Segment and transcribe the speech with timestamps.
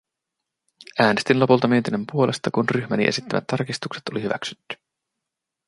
[0.99, 4.77] Äänestin lopulta mietinnön puolesta, kun ryhmäni esittämät tarkistukset oli hyväksytty.